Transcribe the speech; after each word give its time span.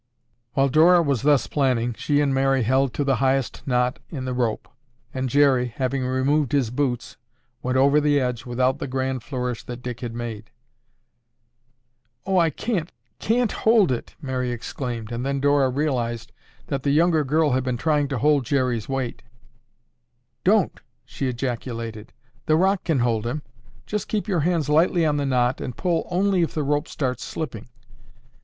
While 0.53 0.69
Dora 0.69 1.03
was 1.03 1.21
thus 1.21 1.45
planning, 1.45 1.93
she 1.93 2.21
and 2.21 2.33
Mary 2.33 2.63
held 2.63 2.91
to 2.95 3.03
the 3.03 3.17
highest 3.17 3.61
knot 3.67 3.99
in 4.09 4.25
the 4.25 4.33
rope, 4.33 4.67
and 5.13 5.29
Jerry, 5.29 5.73
having 5.77 6.03
removed 6.03 6.53
his 6.53 6.71
boots, 6.71 7.17
went 7.61 7.77
over 7.77 8.01
the 8.01 8.19
edge 8.19 8.43
without 8.43 8.79
the 8.79 8.87
grand 8.87 9.21
flourish 9.21 9.61
that 9.65 9.83
Dick 9.83 9.99
had 9.99 10.15
made. 10.15 10.49
"Oh, 12.25 12.35
I 12.39 12.49
can't, 12.49 12.91
can't 13.19 13.51
hold 13.51 13.91
it!" 13.91 14.15
Mary 14.19 14.49
exclaimed, 14.49 15.11
and 15.11 15.23
then 15.23 15.39
Dora 15.39 15.69
realized 15.69 16.31
that 16.65 16.81
the 16.81 16.89
younger 16.89 17.23
girl 17.23 17.51
had 17.51 17.63
been 17.63 17.77
trying 17.77 18.07
to 18.07 18.17
hold 18.17 18.43
Jerry's 18.43 18.89
weight. 18.89 19.21
"Don't!" 20.43 20.79
she 21.05 21.27
ejaculated. 21.29 22.11
"The 22.47 22.55
rock 22.57 22.85
can 22.85 23.01
hold 23.01 23.27
him. 23.27 23.43
Just 23.85 24.07
keep 24.07 24.27
your 24.27 24.39
hands 24.39 24.67
lightly 24.67 25.05
on 25.05 25.17
the 25.17 25.27
knot 25.27 25.61
and 25.61 25.77
pull 25.77 26.07
only 26.09 26.41
if 26.41 26.55
the 26.55 26.63
rope 26.63 26.87
starts 26.87 27.23
slipping." 27.23 27.69